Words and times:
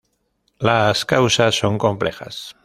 Las 0.57 1.05
causas 1.05 1.53
son 1.55 1.77
complejas. 1.77 2.55